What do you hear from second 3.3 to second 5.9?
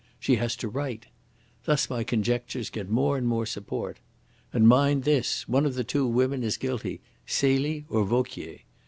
support. And, mind this, one of the